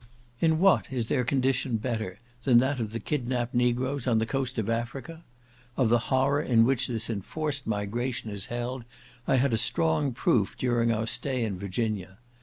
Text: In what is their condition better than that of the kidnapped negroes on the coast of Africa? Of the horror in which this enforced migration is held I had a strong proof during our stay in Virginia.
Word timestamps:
In 0.41 0.57
what 0.57 0.91
is 0.91 1.09
their 1.09 1.23
condition 1.23 1.77
better 1.77 2.17
than 2.43 2.57
that 2.57 2.79
of 2.79 2.91
the 2.91 2.99
kidnapped 2.99 3.53
negroes 3.53 4.07
on 4.07 4.17
the 4.17 4.25
coast 4.25 4.57
of 4.57 4.67
Africa? 4.67 5.21
Of 5.77 5.89
the 5.89 5.99
horror 6.09 6.41
in 6.41 6.65
which 6.65 6.87
this 6.87 7.07
enforced 7.07 7.67
migration 7.67 8.31
is 8.31 8.47
held 8.47 8.83
I 9.27 9.35
had 9.35 9.53
a 9.53 9.57
strong 9.57 10.11
proof 10.11 10.57
during 10.57 10.91
our 10.91 11.05
stay 11.05 11.43
in 11.45 11.59
Virginia. 11.59 12.17